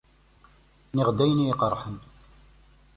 [0.89, 1.97] Nniɣ-d ayen i iyi-iqerḥen.